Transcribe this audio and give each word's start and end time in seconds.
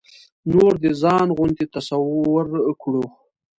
نور 0.53 0.73
د 0.83 0.85
ځان 1.01 1.27
غوندې 1.37 1.65
تصور 1.75 2.45
کړو. 2.81 3.03